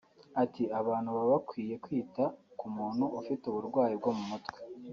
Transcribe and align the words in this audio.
Ati 0.43 0.63
“Abantu 0.79 1.09
baba 1.15 1.31
bakwiye 1.33 1.75
kwita 1.83 2.23
ku 2.59 2.65
muntu 2.75 3.05
ufite 3.19 3.43
uburwayi 3.47 3.93
bwo 3.99 4.11
mu 4.17 4.23
mutwe 4.31 4.59